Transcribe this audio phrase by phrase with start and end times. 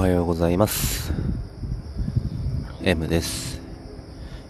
[0.00, 1.12] はようございます。
[2.82, 3.60] M です。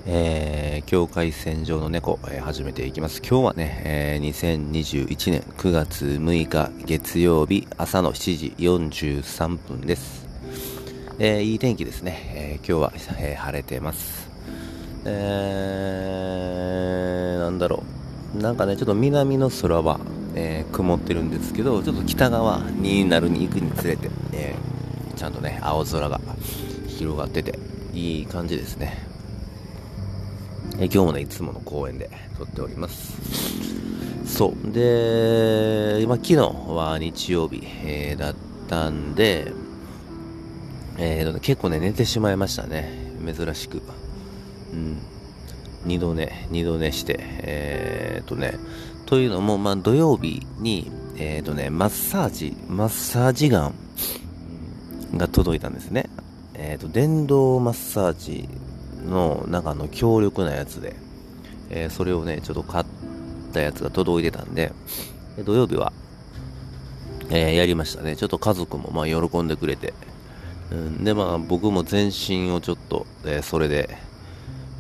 [0.07, 3.21] えー、境界線上の猫、えー、始めていきます。
[3.21, 4.29] 今日はね、えー、
[4.71, 10.25] 2021年9月6日月曜日朝の7時43分です。
[11.19, 14.31] えー、いい天気ですね、えー、今日は、えー、晴れてます。
[15.05, 17.83] えー、なんだろ
[18.37, 18.39] う。
[18.41, 19.99] なんかねちょっと南の空は
[20.35, 24.60] えー、曇ってるんですけど、ちょっと北側になるに行くにつれて、えー、
[25.21, 26.19] ちゃんとね、青空が
[26.89, 27.59] 広がってて、
[27.93, 28.97] いい感じですね。
[30.79, 33.19] え、今日もね、いつもの公園で撮っております。
[34.25, 34.73] そう。
[34.73, 38.35] で、今、昨日は日曜日、えー、だっ
[38.67, 39.53] たんで、
[40.97, 42.91] えー、結構ね、寝てしまいましたね。
[43.23, 43.83] 珍しく。
[44.73, 45.03] うん。
[45.85, 48.55] 二度寝、二度寝して、えー、とね、
[49.05, 53.75] というのも、まあ、土曜日に、え、ー、とね、マッサージ、マッサージガン
[55.17, 56.09] が届いたんですね。
[56.55, 58.49] えっ、ー、と、電動マッサージ
[59.07, 60.97] の中の強力なやつで、
[61.71, 62.85] えー、それをね、ちょっと買っ
[63.53, 64.73] たやつが届いてたんで、
[65.45, 65.93] 土曜日は、
[67.31, 68.17] えやりましたね。
[68.17, 69.95] ちょっと家族もまあ喜んでくれて、
[70.73, 73.97] うん、で、まあ僕も全身をちょっと、えそれで、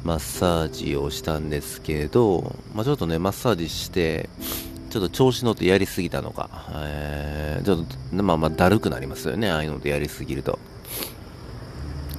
[0.04, 4.30] マッサージをしたんですけど、まあ、ちょっとね、マッサージして、
[4.90, 10.58] ちょっと調子乗ってやりすぎたのか、えー、ちょっと、まあまあ、だるくなりますよね、ああいうのでやりすぎると。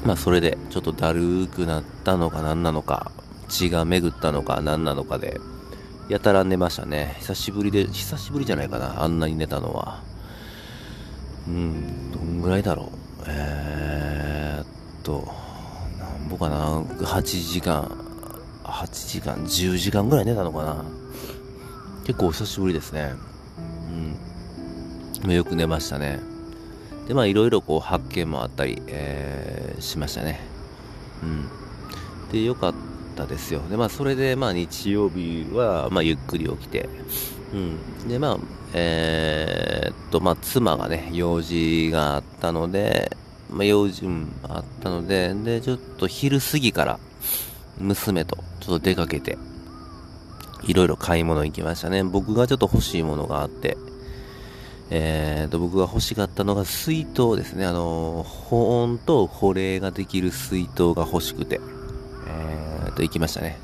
[0.06, 3.12] まあ、それで、ちょっとだるくなったのか何なのか、
[3.50, 5.40] 血が巡ったのか何なのかで、
[6.08, 7.16] やたら寝ましたね。
[7.20, 10.02] 久しぶりで、久しぶりじゃないかな、あんなに寝たのは。
[11.48, 13.24] うん、どんぐらいだろう。
[13.28, 14.66] えー、っ
[15.04, 15.30] と、
[16.00, 17.84] なんぼかな、8時間、
[18.64, 20.86] 8時間、10時間ぐらい寝たのかな。
[22.12, 23.14] 結構久しぶりですね。
[25.24, 25.32] うん。
[25.32, 26.20] よく寝ましたね。
[27.08, 30.42] で、まあいろいろこう発見もあったり、えー、しましたね。
[31.24, 31.48] うん。
[32.34, 32.74] で、よかっ
[33.16, 33.62] たですよ。
[33.70, 36.90] で、まあそれで、まあ日曜日は、まあゆっくり起きて、
[37.54, 38.10] うん。
[38.10, 38.38] で、まあ、
[38.74, 43.16] えー、っと、まあ妻がね、用事があったので、
[43.50, 47.00] まあ、用事、うん、あったので、で、ちょっと昼過ぎから、
[47.78, 49.38] 娘とちょっと出かけて、
[50.64, 52.04] いろいろ買い物行きましたね。
[52.04, 53.78] 僕がちょっと欲しいものがあって、
[54.90, 57.66] えーと、僕が欲しかったのが水筒ですね。
[57.66, 61.62] あの、保温と保冷ができる水筒が欲しくて、
[62.28, 63.58] えーと、行きましたね。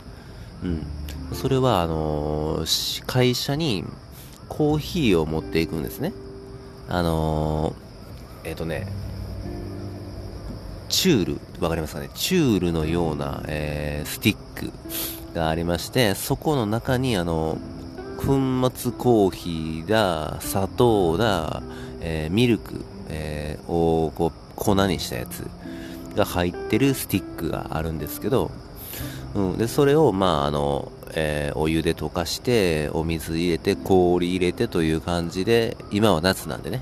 [0.64, 0.88] うん。
[1.34, 2.66] それは、あの、
[3.06, 3.84] 会社に
[4.48, 6.14] コーヒーを持っていくんですね。
[6.88, 7.76] あの、
[8.46, 8.88] えっ、ー、とね、
[10.88, 12.10] チュール、わかりますかね？
[12.16, 14.72] チュールのような、えー、スティック
[15.34, 17.58] がありまして、そこの中にあの、
[18.18, 21.62] 粉末コーヒーだ、砂糖だ、
[22.02, 25.48] えー、ミルク、えー、をこう粉にしたやつ
[26.16, 28.52] が入ってるスティックがあるんですけど、
[29.36, 36.82] うん、でそれを、まああのえー、お湯で溶かしてお水入れて氷入れてという感じで今は夏なんでね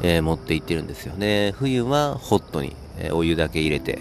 [0.00, 1.52] えー、持って行ってるんですよね。
[1.56, 3.98] 冬はホットに、えー、お湯だけ入れてっ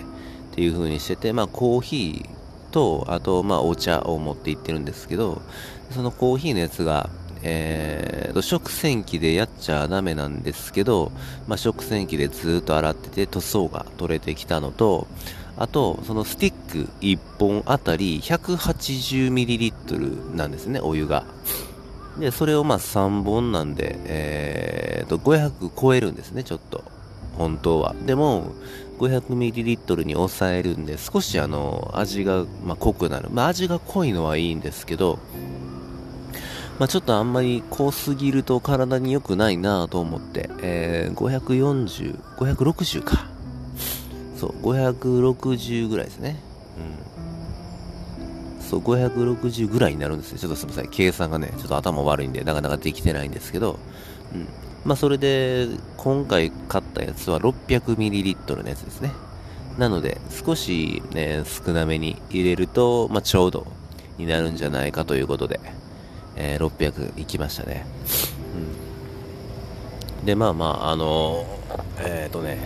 [0.51, 2.36] ていう風にしてて、まあコーヒー
[2.77, 5.41] と、あとまあお茶を持って行ってるんですけど、
[5.89, 7.09] そのコーヒーのやつが、
[7.41, 11.11] えー、食洗機でやっちゃダメなんですけど、
[11.47, 15.07] まあ、食洗機でずっと洗ってて塗装が取れてきたのと、
[15.57, 21.25] あと、そのスティック1本あたり 180ml なんですね、お湯が。
[22.19, 26.83] で、それをまあ3本なんで、えー、と、500超えるんですね、ちょっと。
[27.39, 27.95] 本当は。
[28.05, 28.51] でも、
[28.97, 33.29] 500ml に抑えるんで、少しあの、味が、ま、濃くなる。
[33.31, 35.19] まあ、味が濃いのはいいんですけど、
[36.79, 43.25] まあ、ちょっとあんまり濃すぎると体に良くないなと思って、えー、540、560か。
[44.37, 46.39] そう、560ぐらいですね。
[48.59, 48.63] うん。
[48.63, 50.37] そう、560ぐらいになるんですよ。
[50.37, 50.89] ちょっとすみません。
[50.89, 53.79] 計算がね、ちょっと頭悪いんで、なかなかできてないんですけど、
[54.33, 54.47] うん。
[54.85, 59.11] まあ、それで、今回買ったやつは 600ml のやつですね。
[59.77, 63.67] なので、少しね、少なめに入れると、まあ、ちょうど
[64.17, 65.59] になるんじゃないかということで、
[66.35, 67.85] えー、600いきましたね。
[70.19, 70.25] うん。
[70.25, 72.57] で、まあまあ、あのー、えっ、ー、とね、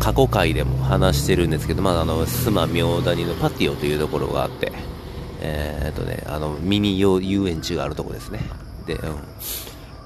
[0.00, 4.72] 過去回でも話してるんですけど、まあ、あの、須磨明谷のパティオというところがあって、
[5.42, 8.40] え、っとね、あの、ミニ遊園地があるとこですね。
[8.86, 9.18] で、うん。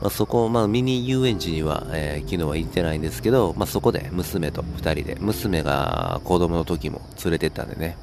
[0.04, 7.96] まあ、そこ、まあ、ミニ遊園地には、えー、昨日は行ってないんですけど、まあ、そこで娘と2人で、娘が子供の時も連れてったんでね、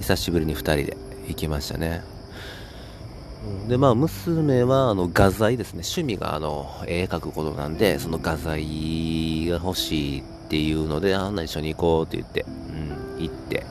[0.00, 0.96] 久しぶりに2人で
[1.28, 2.02] 行きましたね。
[3.68, 5.82] で、まあ、娘は、あの、画材ですね。
[5.84, 12.44] 趣味が、あの、絵描くことなんで、その画材が欲しいっていうので、あんな一緒に行こうって言って、
[13.16, 13.64] うん、行って。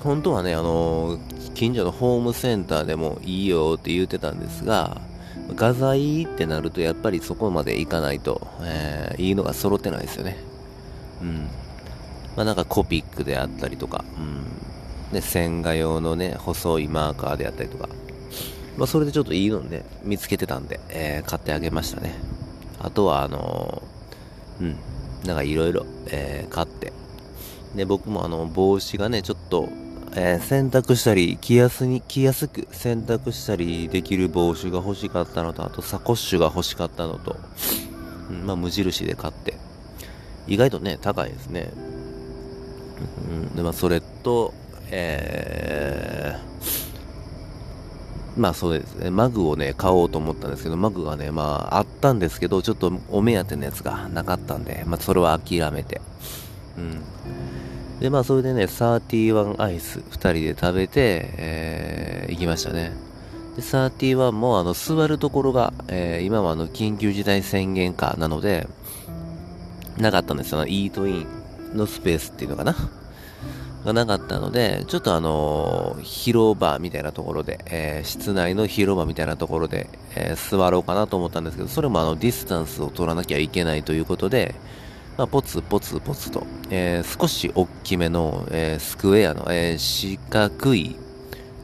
[0.00, 1.18] 本当はね、あの、
[1.52, 5.02] 近所のホームセンターでもいいよって言ってたんですが、
[5.54, 10.38] 画材ってなると、やっぱりそこまで行かないと、えー、いいのが揃ってないですよね。
[11.20, 11.48] うん。
[12.36, 14.20] まあ、なんかコピックであったりとか、う
[15.10, 15.12] ん。
[15.12, 17.88] で、線画用のね、細いマーカーであったりとか、
[18.76, 22.14] まあ、それでちょっといいのね、見つけてたんで、えー、買ってあげましたね。
[22.80, 24.76] あとは、あのー、うん、
[25.26, 26.92] なんかいろいろ、えー、買って。
[27.76, 29.68] で、僕もあの、帽子がね、ちょっと、
[30.16, 37.36] えー、洗濯したり、着やすに、着やすく洗濯したりできる帽子が欲しかったのと、あとサコッシュが欲しかったのと、
[38.30, 39.54] うん、まあ、無印で買って。
[40.46, 41.72] 意外とね、高いですね。
[43.28, 44.54] うん、で、まあ、それと、
[44.90, 46.54] えー、
[48.36, 56.00] まあそうですね、マグをね、買おうと思ったんですけど、マグがね、まああったんですけど、ちょっとお目当てのやつがなかったんで、まあそれは諦めて。
[56.76, 57.02] うん。
[58.00, 62.92] で、まあそれでね、31アイス2人で食べて、えー、行きましたね。
[63.56, 68.66] で、31もあの座るところが、えー、今はあの緊急事態宣言下なので、
[69.98, 70.64] なかったんですよ。
[70.66, 72.74] イートインのスペースっていうのかな？
[73.84, 84.54] がなかったので、ちょっとあのー、広場みたいなところで、えー、室内の広場みたいなところで、えー、座ろうかなと思ったんですけど、それもあの、ディスタンスを取らなきゃいけないということで、
[85.16, 90.96] まあ、ポツポツポツと、えー、少し大きめの、えー、スクエアの、えー、四角い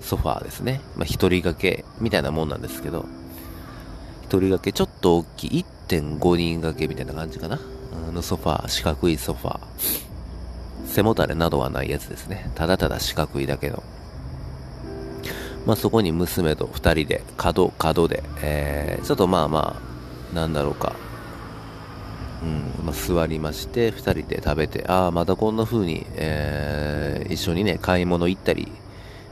[0.00, 0.80] ソファーですね。
[0.96, 3.06] まあ、一人掛けみたいなもんなんですけど、
[4.22, 7.58] 一人掛けちょっと大きい1.5人掛けみたいな感じかな。
[8.12, 9.60] のソファー、四角いソファー。
[10.86, 12.50] 背もたれなどはないやつですね。
[12.54, 13.82] ただただ四角いだけの。
[15.66, 19.80] まあそこに娘と二人で、角、角で、えー、ちょっとまあま
[20.32, 20.94] あ、なんだろうか。
[22.42, 28.72] うん、まあ、座りまして、二人で食べて、ああ、またこんな風に、えー、一緒にね、買い物行ったり、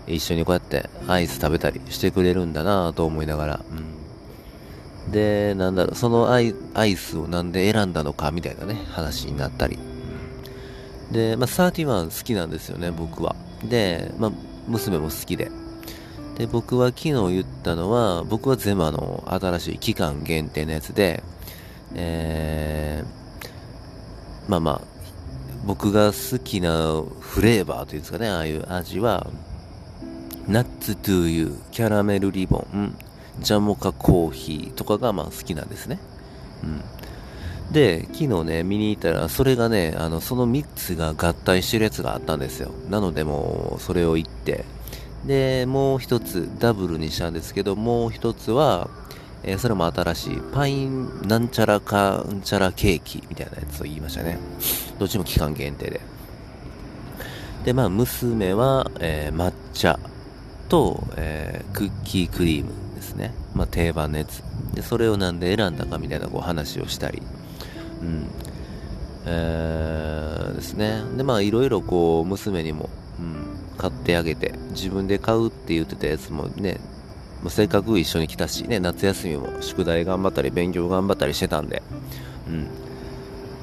[0.07, 3.61] 一緒にこうやってアイス食べたりしてくれるんだなと思いながら、
[5.07, 5.13] うん。
[5.13, 9.79] で、なんだろう、そのアイアイスをなんで選んだのかみたいなね、話になったり。
[11.13, 13.37] で、まあ、31好きなんですよね、僕は。
[13.65, 14.33] で、まあ、
[14.67, 15.51] 娘も好きで。
[16.37, 21.23] で、僕は昨日言ったのは、僕は全部あの、新しい期間限定のやつで、
[21.95, 24.81] えー、まあまあ、
[25.67, 29.27] 僕が好きなフレーバーというんですかね、ああいう味は、
[30.47, 32.97] ナッツトゥーユー、キャラメルリボン、
[33.41, 35.99] ジャモカコーヒーとかがまあ好きなんですね。
[36.63, 36.83] うん。
[37.73, 42.71] で、昨日ね、見に行ったら、それがね、あの、その3つが合体してるやつがあったんですよ。
[42.89, 44.65] なのでもう、それを言って、
[45.27, 48.89] で、もう一つ、ダブルにしたんですけど、もう一つは、
[49.43, 54.39] えー、それも新しい、パインなんちゃらかんちゃらケーキみたいなやつを言いましたね。
[54.99, 56.01] どっちも期間限定で。
[57.65, 59.99] で、まあ、娘は、えー、抹茶
[60.69, 63.33] と、えー、クッキークリームですね。
[63.55, 64.43] まあ、定番のやつ。
[64.75, 67.23] で、それをなんで選んだかみたいなこう話をしたり。
[68.03, 68.27] うん。
[69.27, 71.03] えー、ですね。
[71.17, 72.89] で、まあ、いろいろこう、娘にも、
[73.19, 76.81] うん、買ってあげて、自分で買うって言ってたやつもね、
[77.43, 81.83] もうせっかく一緒に来たし、ね、夏休みも宿題頑張ったり、勉強頑張ったりしてたんで、
[82.49, 82.67] うん。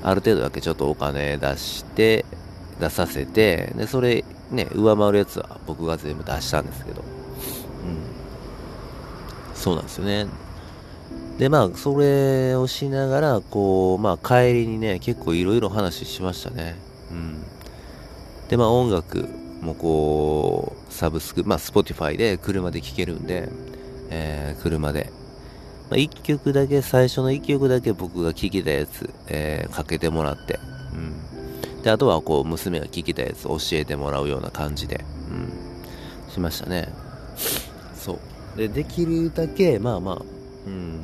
[0.03, 2.25] ある程度だけちょっとお金出して、
[2.79, 7.07] 出させて、で、それ、ね、上回るやつは僕が全部出したんですけど、うん。
[9.55, 10.27] そうなんですよね。
[11.38, 16.75] で、まあ、それをしながら、こう、まあ、帰りにね、結構いろいろ話しましたね。
[17.11, 17.43] うん。
[18.47, 19.27] で、まあ、音楽
[19.62, 23.50] もうこう、サブスク、まあ、Spotify で車で聴けるんで、
[24.09, 25.12] えー、車で。
[25.89, 30.59] まあ、1曲だけ、最初の1曲だけ僕が聴きたやつ、えー、かけてもらって、
[30.93, 31.81] うん。
[31.83, 36.31] で、あとはこう、娘が聴きたやつ教えてもらうような感じで、うん。
[36.31, 36.89] しましたね。
[37.95, 38.19] そ
[38.55, 38.57] う。
[38.57, 40.21] で、できるだけ、まあまあ、
[40.67, 41.00] うん。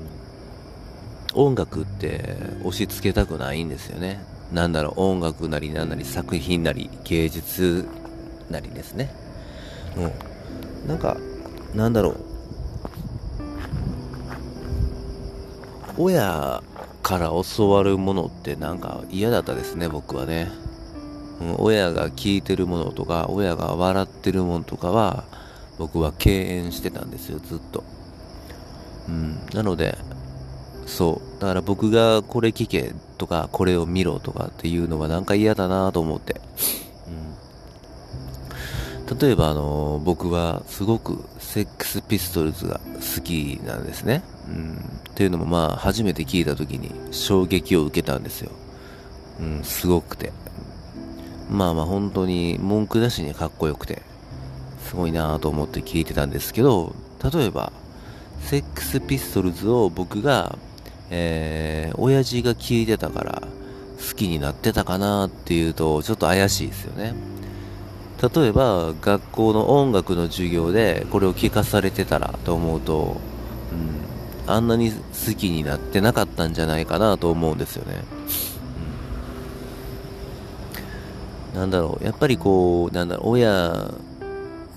[1.34, 4.24] 音楽って押し付けたくないんですよね。
[4.52, 7.88] なんだろう、音楽なりなんなり作品なり芸術
[8.52, 9.14] なりですね。
[9.96, 10.08] も
[10.86, 11.18] う、なんか、
[11.74, 12.16] なんだろう。
[15.98, 16.62] 親
[17.04, 20.50] から教わるものってなんか嫌だったですね、僕はね。
[21.42, 25.24] うん、親が聞いてるものとか、親が笑ってるものとかは、
[25.78, 27.84] 僕は敬遠してたんですよ、ずっと。
[29.08, 29.98] うん、なので、
[30.86, 31.42] そう。
[31.42, 36.40] だから僕がこれ聞けとか、これを見ろとかっていうのはなんか嫌だなと思って。
[39.20, 42.80] 例えばあの僕はすごくセックスピストルズが
[43.16, 44.24] 好きなんですね。
[44.48, 44.76] うん。
[45.10, 48.52] っていうのもまあ初めて聞いた時に衝撃を受けたんですよ。
[49.40, 50.32] うん、すごくて。
[51.50, 54.02] まあまあ本当に文句なしにかっこよくて、
[54.88, 56.96] すごいなぁと思って聞いてたんですけど、
[57.34, 57.74] 例えば、
[58.42, 60.58] セックスピストルズを僕が、
[61.10, 63.42] えー、親父が聞いてたから
[63.98, 67.14] 好きになってたかなっていうとちょっと怪しいですよね。
[68.22, 73.18] 例えば学校の音楽の授業でこれを聞かされてたらと思うと、
[74.46, 78.04] うん、あんなに好きになってなかったんじゃないかなと思うんですよね。
[81.54, 83.92] うん、なんだろう、やっぱりこう、なんだろう、親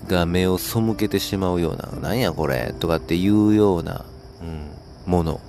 [0.07, 4.05] が目を背けてしまうような、なんやこれとかっていうような、
[4.41, 5.39] うん、もの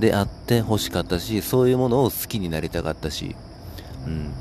[0.00, 3.36] であって欲しかったし、そういうものを好きになりたかったし、
[4.08, 4.32] うん、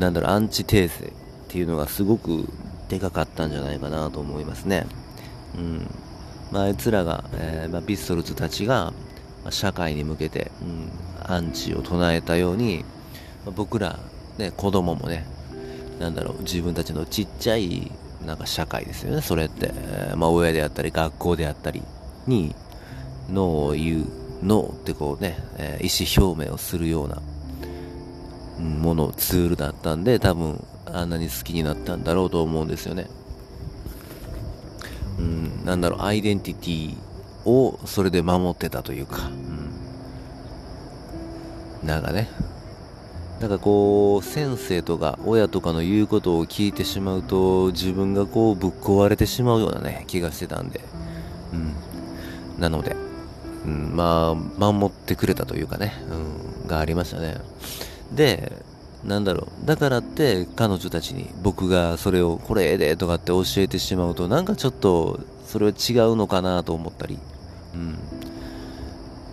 [0.00, 1.12] なんだろう、アンチテーゼ
[1.50, 2.48] っていうのがすごく
[2.88, 4.86] でかかったんじゃないかなと思いますね。
[5.56, 5.90] うん。
[6.52, 8.92] まあ、いつらが、えー、まあ、ピストルズたちが、
[9.42, 10.90] まあ、社会に向けて、うん、
[11.24, 12.84] アンチを唱えたように、
[13.44, 13.98] まあ、僕ら、
[14.38, 15.26] ね、子供もね、
[15.98, 17.90] なんだろう、自分たちのちっちゃい、
[18.24, 19.72] なんか社会ですよね、それって。
[19.74, 21.82] えー、まあ、親であったり、学校であったり
[22.28, 22.54] に、
[23.28, 24.06] ノーを言う、
[24.44, 27.20] ノーってこうね、えー、意思表明をするような、
[28.60, 33.08] もの、ツールだったんで、多分、あんなに好きになったんだろうと思うんですよね。
[35.18, 36.96] うん、なんだろう、アイデンティティ
[37.48, 39.28] をそれで守ってたというか、
[41.82, 42.28] うん、なんかね、
[43.40, 50.80] なんかこう、先生とか親とかの言うことを聞いてしまうと、自分がこうぶっ壊れてしまうようなね、気がしてたんで、
[51.52, 51.74] うん。
[52.60, 52.94] なので、
[53.64, 55.94] うん、まあ、守ってくれたというかね、
[56.62, 57.38] うん、がありましたね。
[58.12, 58.52] で、
[59.04, 59.66] なんだろう。
[59.66, 67.18] だからって彼女たちに僕がそれをこれでとかって教えてしまうとなんかちょっとそれは違うのかなと思ったり、
[67.74, 67.98] うん。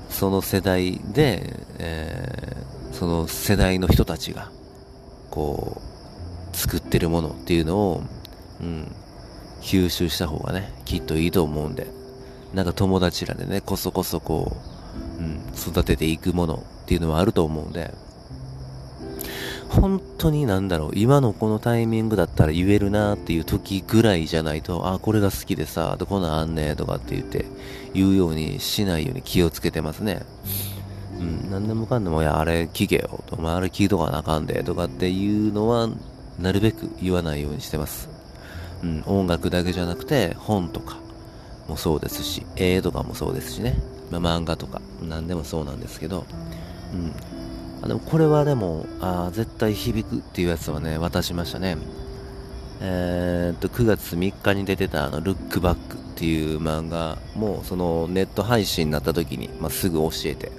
[0.09, 4.49] その世代で、えー、その世代の人たちが
[5.29, 5.79] こ
[6.53, 8.03] う作ってるものっていうのを、
[8.59, 8.91] うん、
[9.61, 11.87] 吸収した方がね、きっといいと思うんで、
[12.53, 14.57] なんか友達らでね、こそこそこ
[15.19, 17.93] う、うん、育てていくものっていうのはあると思うんで、
[19.79, 27.45] 本当になんだろう、今のこのタイミングだったら言えるなっていう時ぐらいじゃないと、あ、これが好きでさ、どこなんあんねとかって言って、
[27.93, 30.23] 言うようにしないように気をつけてますね。
[31.19, 35.89] うん、何でもかんでも、いや、あれ聞けよと、お前あれ聞いとかなあかんで、とかっていうのは、
[36.39, 38.09] なるべく言わないようにしてます。
[38.83, 40.97] うん、音楽だけじゃなくて、本とか
[41.67, 43.77] もそうですし、絵とかもそうですしね。
[44.09, 46.25] まあ、漫画とか、何でもそうなんですけど、
[46.93, 47.13] うん、
[47.87, 51.77] でもこれはでも、あ絶対響くっていうやつはね、渡しましたね。
[52.81, 60.51] えー、っと、9月3日に出てたあの、ルックバックっていう漫画も、そのネット配信になった時に、まあ、すぐ教えて、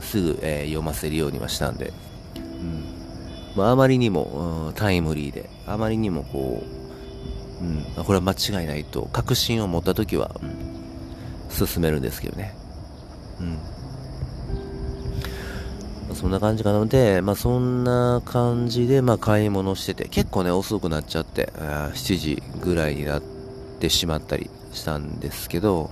[0.00, 1.92] すぐ、えー、読ませるようにはしたんで、
[2.36, 2.84] うん。
[3.54, 6.64] まあ、あまりにも、うん、タイムリーで、あまりにもこ
[7.60, 12.56] う、うん、これは間違いないと、確信を持った時は、うん、進めるんですけどね。
[13.40, 13.58] うん。
[16.14, 23.22] そんな感じかなので、まあ、そんな感じで、まあ、買い物してて、結構ね、遅くなっちゃって、7時ぐらいになっ
[23.80, 25.90] てしまったりしたんですけど、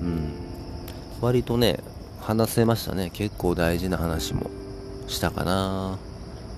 [0.00, 0.32] うん、
[1.20, 1.80] 割とね、
[2.20, 3.10] 話せましたね。
[3.10, 4.50] 結構大事な話も
[5.08, 5.98] したかな。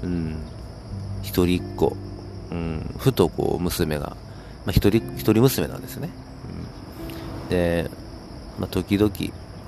[0.03, 0.37] うん。
[1.23, 1.97] 一人っ子。
[2.51, 2.95] うん。
[2.99, 4.17] ふとこう、娘が、
[4.67, 6.11] まあ、一人、一人娘なんですね。
[7.45, 7.91] うん、で、
[8.59, 9.13] まあ、時々、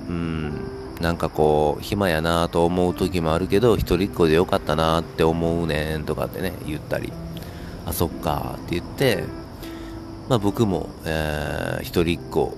[0.09, 7.12] うん、なんかこう、暇やなと思う時もあるけど、一人っ子でよかったなって思うねんとかってね、言ったり、
[7.84, 9.23] あ、そっかって言って、
[10.30, 12.56] まあ僕も、えー、一人っ子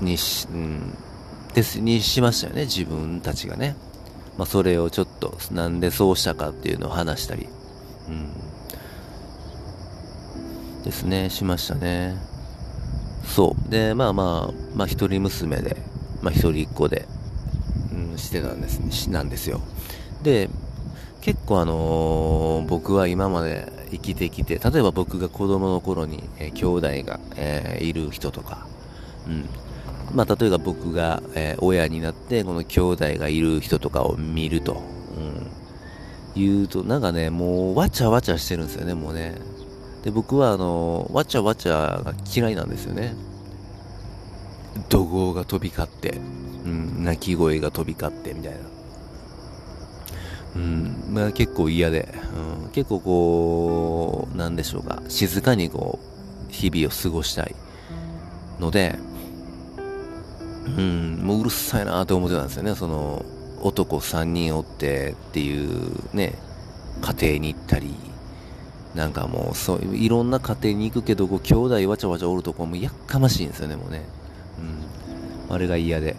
[0.00, 0.94] にし、うん、
[1.52, 3.74] です、にしましたよね、自分たちがね。
[4.38, 7.48] まあそれをちょっと、なんでそうしたかっていうのを話したり、
[8.08, 8.30] うん。
[10.84, 12.14] ですね、しましたね。
[13.24, 13.68] そう。
[13.68, 15.76] で、まあまあ、まあ一人娘で、
[16.22, 17.06] まあ、一人っ子で、
[17.92, 19.60] うん、してたんです、なんですよ。
[20.22, 20.48] で、
[21.20, 28.66] 結構あのー、僕は今まで生きてきて、例えば僕が子供の頃に、えー、兄弟が、えー、いる人とか、
[29.26, 29.48] うん。
[30.14, 34.82] まあ、例えば僕が、えー、親になって、この兄弟がいる人とかを見ると、
[35.16, 35.46] うん。
[36.34, 39.34] 言うと、なんかね、もう、わちゃわちゃしてるんですよね、もうね。
[40.02, 43.14] で、僕は、あの、わちゃわちゃが嫌いなんですよね。
[44.88, 46.20] 怒号が飛び交って、
[46.64, 48.58] うん、泣き声が飛び交ってみたいな。
[50.56, 52.12] うんまあ、結構嫌で、
[52.64, 55.00] うん、結構こうなんでしょうか。
[55.08, 56.00] 静かにこ
[56.48, 57.54] う日々を過ごしたい
[58.58, 58.98] ので
[60.66, 62.74] うんもううるさいなと思ってたんですよね。
[62.74, 63.24] その
[63.62, 66.34] 男3人おってっていうね
[67.00, 67.94] 家庭に行ったり
[68.94, 74.04] なんかもうそういろんな家庭に行くけどこう兄弟わちゃわちゃおるとこもやっかましいんですよねもうね、
[75.50, 76.16] あれが嫌で。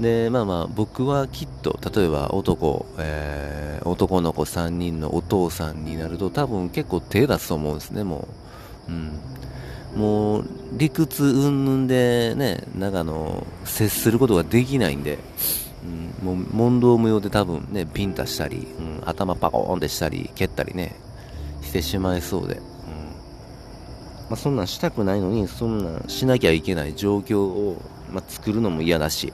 [0.00, 8.26] でまあまあ僕はきっと例えば男、えー、男の子3人のお父さんになると多分結構手出すと思うんですねも
[8.88, 15.18] う、うん、もう理屈云々でねなんかあの接することができないんで、
[15.84, 20.96] うん、もう問答無用で多分ねピンタしたり、うん、頭パコーンってしたり蹴ったりね
[21.62, 22.60] してしまいそうで、うん。
[22.60, 22.66] ま
[24.32, 27.80] あ、そんなんしたくないのにそんなんしなきゃいけない状況を、
[28.12, 29.32] まあ、作るのも嫌だし、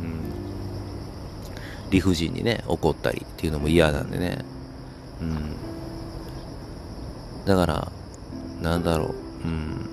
[0.00, 4.38] うん、理不尽にね怒ったりっていうのも嫌なんでね、
[5.20, 5.56] うん、
[7.44, 7.92] だから
[8.60, 9.14] なんだろう。
[9.44, 9.88] うん。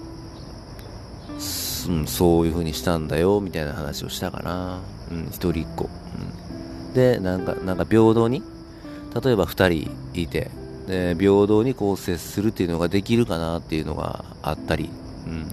[1.88, 4.82] うん、そういう風にしたんだよみたいな話をしたかな、
[5.12, 5.90] うん、一人っ子、
[6.88, 8.44] うん、でなんかなんか平等に
[9.24, 10.52] 例えば2人いて
[10.88, 14.90] で平等にこう接するっていうのができるかなっていうのがあったり、
[15.26, 15.48] うん、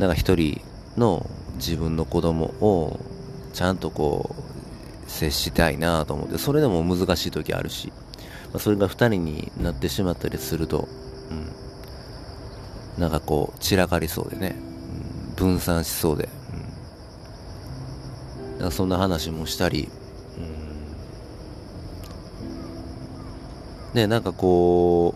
[0.00, 0.60] なんか1人
[0.96, 3.00] の自分の子供を
[3.52, 4.34] ちゃんとこ
[5.06, 7.92] う接したいなと思ってそれでも難しい時あるし、
[8.52, 10.88] まあ、それが2人になってしまったりすると、
[11.30, 16.28] うん、なんかこう散らかりそうでねうん分散しそうで、
[18.58, 19.88] うん、かそんな話もしたり、
[23.92, 25.14] うん、ねなんかこ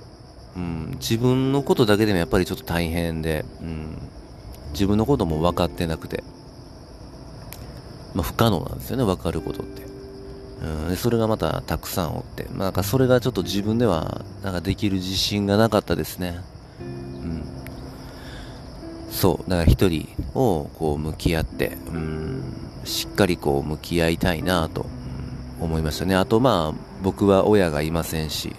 [0.56, 4.09] う、うん、自分のことだけでもやっぱりちょっと大変で、うん、
[4.72, 6.22] 自分のことも分かってなくて、
[8.14, 9.04] まあ、不可能なんですよね。
[9.04, 9.82] 分かることって。
[10.62, 16.40] うん、でそれがまたたくさんおって、まあ、なんかそれがちょっと自分ではなんかできる自信がなかったですね。
[16.80, 16.82] う
[17.28, 17.42] ん。
[19.10, 22.42] そう、だから一人をこう向き合って、うん、
[22.84, 24.86] しっかりこう向き合いたいなと、
[25.60, 26.16] 思いましたね。
[26.16, 28.54] あとまあ、僕は親がいませんし、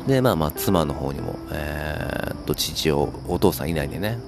[0.00, 4.18] うん、で、まあまあ、妻の方にも、えー、っと、父を、お父さんいないんでね、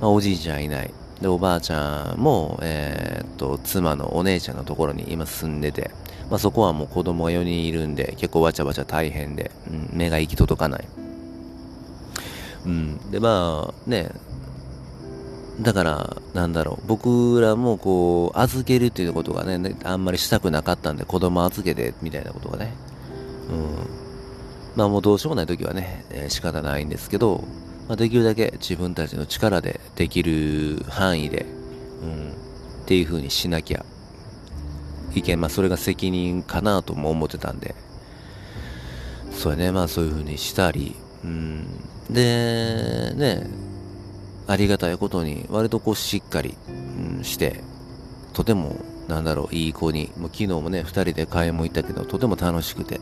[0.00, 0.90] まあ、おじいちゃんいない。
[1.20, 5.90] で、おばあちゃんも、えー、っと、妻のお姉ちゃんのところに今住んでて、
[6.30, 10.88] まあそこはもう子供が4人いるんで、結構わちゃわちゃ大変で、うん、目が行き届かない。
[12.66, 13.10] うん。
[13.10, 14.10] で、まあ、ね、
[15.60, 22.74] だから、なんだろう、僕らもこう、預けるっていうことがね、あんまりしたくなかったんで、子供預けて、みたいなことがね。
[23.48, 23.96] うん。
[24.76, 27.42] まあもうどうしようもない時はね、えー、仕方ないんですけど、
[27.88, 31.46] まあ、できるだけ自分たちの力でできる範囲で、
[32.02, 33.84] うん、っていう風にしなきゃ
[35.14, 35.40] いけん。
[35.40, 37.74] まあそれが責任かなとも思ってたんで、
[39.30, 41.66] そうやね、まあそういう風にしたり、うん。
[42.10, 43.46] で、ね、
[44.46, 47.60] ありがたいことに、割とこうしっかり、うん、して、
[48.32, 48.76] とても、
[49.08, 53.00] なんだろう、いい子に、もう昨日もね、二人で買い物行ったけど、とても楽しくて、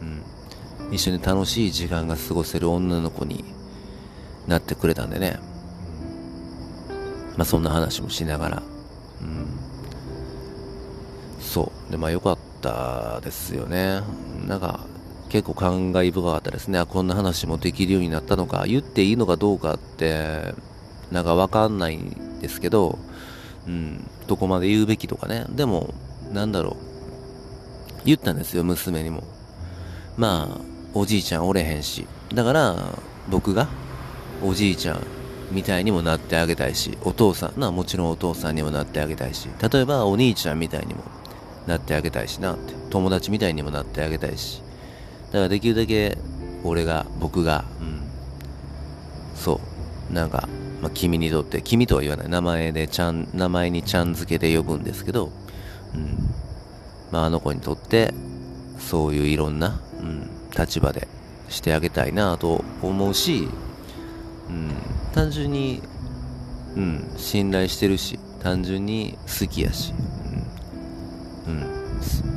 [0.00, 3.44] うん、一緒に楽しい時間が過ごせる女の子に
[4.46, 5.38] なってくれたんでね、
[7.36, 8.62] まあそんな話もしながら、
[9.20, 9.46] うん、
[11.40, 11.90] そう。
[11.90, 14.00] で、まあ良かったですよね。
[14.46, 14.80] なんか、
[15.28, 16.78] 結構感慨深かったですね。
[16.78, 20.54] あ、こんな話もできるようになったのか、言っていいのかどうかって、
[21.10, 22.98] なんかわかんないんですけど、
[23.66, 25.44] うん、どこまで言うべきとかね。
[25.50, 25.94] でも、
[26.32, 26.76] なんだろう。
[28.04, 29.24] 言ったんですよ、娘にも。
[30.16, 30.60] まあ、
[30.94, 32.06] おじいちゃんおれへんし。
[32.32, 32.76] だから、
[33.28, 33.68] 僕が、
[34.42, 35.02] おじいちゃん
[35.50, 41.04] みたいにもなってあげたいし、お父さん、な、もちろんお父さんにもなってあげたいし、例えばお兄ちゃんみたいにも
[41.66, 44.62] なってあげたいしなって、友達みたいにもなってあげたいし、
[45.26, 46.18] だからできるだけ、
[46.64, 48.02] 俺が、僕が、うん、
[49.36, 49.60] そ
[50.10, 50.48] う、なんか、
[50.82, 55.30] まあ、君にとって、君とは言わない名前でちゃん、名前にちゃん付けで呼ぶんですけど、
[55.94, 56.34] うん。
[57.10, 58.12] まあ、あの子にとって、
[58.78, 61.08] そういういろんな、うん、立場で
[61.48, 63.48] してあげたいなと思うし、
[64.48, 64.70] うん、
[65.12, 65.82] 単純に、
[66.76, 69.92] うん、信頼してるし、単純に好きやし、
[71.46, 71.56] うん、う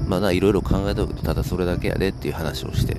[0.05, 0.09] ん。
[0.09, 2.97] まあ、いろいろ考えたけど、ただそれだけやでっていう話をして、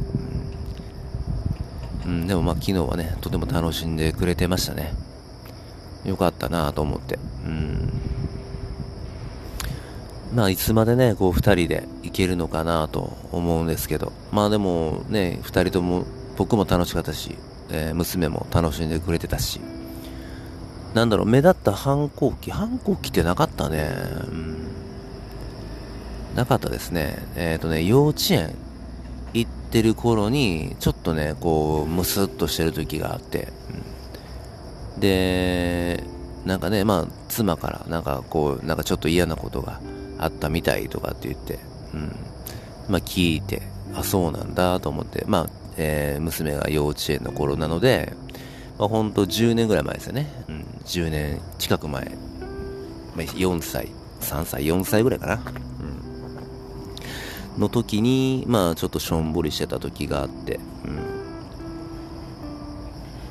[2.07, 4.93] うん、でもまあ昨日はね、とても楽しんでくれてましたね。
[6.05, 7.19] よかったなと思って。
[7.45, 7.93] うん。
[10.35, 14.13] まあ、いつまでね、こう、二人で行けるのかなと思うんですけど。
[14.31, 16.05] まあでもね、二人とも、
[16.37, 17.37] 僕も楽しかったし、
[17.71, 19.61] えー、娘も楽しんでくれてたし。
[20.95, 23.93] なんだろう、目立った反抗期、反抗期ってなかったね。
[24.29, 24.57] うん。
[26.35, 27.19] なかったですね。
[27.37, 28.55] えっ、ー、とね、幼稚園
[29.35, 33.49] 行ってる頃に、ちょっとね、こう、ムスッとしてる時があって、
[34.95, 36.03] うん、で、
[36.45, 39.81] なんかね、まあ、妻から、なんかこう、なんかちょっと嫌なことが
[40.19, 41.59] あったみたいとかって言って、
[41.95, 42.17] うん。
[42.89, 43.63] まあ、聞いて、
[43.95, 48.13] あ、そうなんだと思って、まあ、えー、娘が幼稚園の頃なので、
[48.79, 50.27] まあ、ほんと10年ぐらい前ですよね。
[50.49, 52.05] うん、10年近く前。
[53.15, 53.89] まあ、4歳、
[54.21, 55.35] 3歳、4歳ぐらいかな。
[57.57, 57.61] うん。
[57.61, 60.95] の時に、まあ、ちょっとしょんぼりしてた時があって、うん。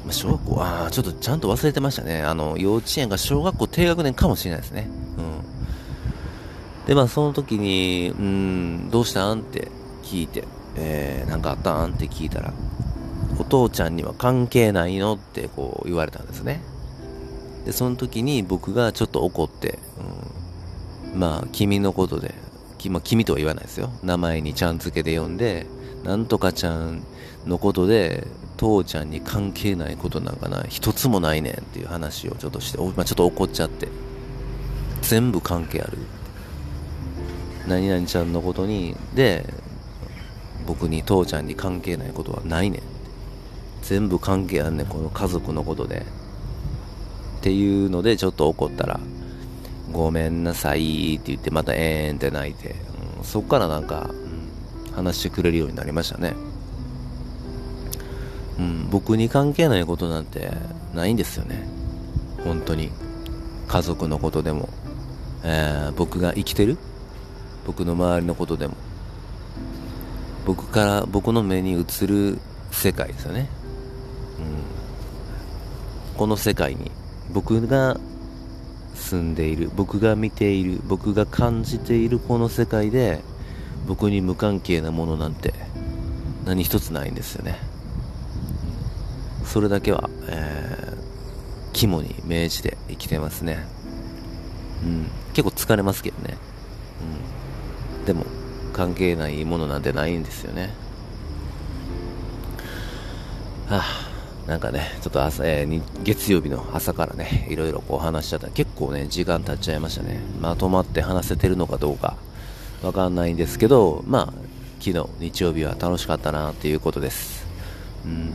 [0.05, 2.21] まあ、小学校、ああ、ちょっとちゃんと忘れてましたね。
[2.21, 4.89] あの、幼稚園が小学校低学年かもしれないですね。
[5.17, 5.21] う
[6.83, 6.85] ん。
[6.85, 9.39] で、まあ、その時に、うん、どうしたん？
[9.39, 9.69] って
[10.03, 10.43] 聞いて、
[10.79, 11.93] えー、なんかあったん？
[11.93, 12.53] って聞いたら、
[13.37, 15.13] お父ちゃんには関係ないの？
[15.13, 16.61] ってこう言われたんですね。
[17.65, 19.79] で、その時に僕がちょっと怒って、
[21.13, 22.33] うん、まあ、君のことで、
[22.89, 23.91] まあ、君とは言わないですよ。
[24.01, 25.65] 名前にちゃん付けで呼んで、
[26.03, 27.03] なんとかちゃん
[27.45, 33.89] のことで、父ちゃんに関係ないことなんかな、一つもないねんっていう話をちょっとして、まあ、ちょっと怒っちゃって、
[35.01, 35.97] 全部関係ある。
[37.67, 39.45] 何々ちゃんのことに、で、
[40.69, 42.81] 僕に父ちゃんに関係ないことはないねん。
[43.81, 46.05] 全部関係あんねんこの家族のことで。
[47.37, 48.99] っていうのでちょっと怒ったら
[49.91, 52.75] ごめんなさいって言ってまたえーんって泣いて、
[53.17, 56.35] うん、そっからなんか、うん、話してくれるようになりましたね。
[58.59, 60.51] うん僕に関係ないことなんて
[60.93, 61.67] ないんですよね。
[62.43, 62.91] 本当に。
[63.67, 64.69] 家族のことでも、
[65.43, 66.77] えー、僕が生きてる？
[67.65, 68.75] 僕の周りのことでも。
[70.49, 72.39] 僕から僕の目に映る
[72.71, 73.47] 世界ですよね、
[74.39, 76.89] うん、この世界に
[77.31, 77.99] 僕が
[78.95, 83.21] 住んでいる僕が見ている僕が感じているこの世界で
[83.87, 85.53] 僕に無関係なものなんて
[86.45, 87.59] 何一つないんですよね。
[89.45, 90.97] それだけは、えー、
[91.73, 93.67] 肝に銘じて生きてますね。
[94.83, 95.07] うん。
[95.33, 96.37] 結構疲れますけどね。
[97.99, 98.05] うん。
[98.05, 98.25] でも
[98.79, 100.69] 関係ないものなんてないんですよね。
[103.67, 110.21] はあ、なんかね、ちょっと朝、えー、月曜日の朝からね、いろいろこう話しちゃったら結構ね、時間経っちゃいましたね。
[110.39, 112.15] まとまって話せてるのかどうか
[112.81, 114.33] わかんないんですけど、まあ、
[114.79, 117.45] 昨日、日曜日は楽しかったなっていうことです。
[118.05, 118.31] うん。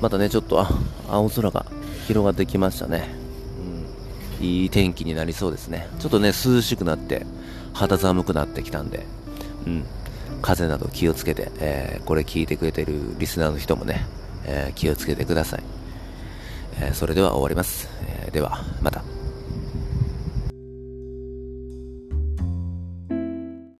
[0.00, 0.70] またね、ちょっと、あ、
[1.08, 1.66] 青空が
[2.06, 3.08] 広がってきましたね。
[4.40, 4.46] うん。
[4.46, 5.88] いい天気になりそうですね。
[5.98, 7.26] ちょっとね、涼しくなって、
[7.72, 9.06] 肌寒くなってきたんで、
[9.66, 9.84] うん、
[10.42, 14.06] 風邪など気をつけて、えー、これ聞いてくれてるリスナーの人もね、
[14.44, 15.62] えー、気をつけてください。
[16.80, 17.88] えー、それでは終わります。
[18.26, 19.19] えでは、また。